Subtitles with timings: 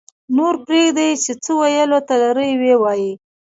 [0.05, 3.11] -نور پرېږدئ چې څه ویلو ته لري ویې وایي